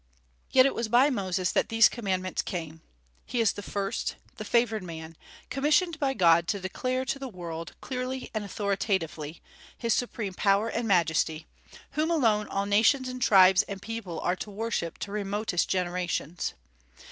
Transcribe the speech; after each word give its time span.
Yet 0.49 0.65
it 0.65 0.73
was 0.73 0.87
by 0.87 1.11
Moses 1.11 1.51
that 1.51 1.69
these 1.69 1.87
Commandments 1.87 2.41
came. 2.41 2.81
He 3.23 3.39
is 3.39 3.51
the 3.51 3.61
first, 3.61 4.15
the 4.37 4.43
favored 4.43 4.81
man, 4.81 5.15
commissioned 5.51 5.99
by 5.99 6.15
God 6.15 6.47
to 6.47 6.59
declare 6.59 7.05
to 7.05 7.19
the 7.19 7.27
world, 7.27 7.73
clearly 7.81 8.31
and 8.33 8.43
authoritatively, 8.43 9.43
His 9.77 9.93
supreme 9.93 10.33
power 10.33 10.69
and 10.69 10.87
majesty, 10.87 11.45
whom 11.91 12.09
alone 12.09 12.47
all 12.47 12.65
nations 12.65 13.07
and 13.07 13.21
tribes 13.21 13.61
and 13.61 13.79
people 13.79 14.19
are 14.21 14.35
to 14.37 14.49
worship 14.49 14.97
to 14.97 15.11
remotest 15.11 15.69
generations. 15.69 16.55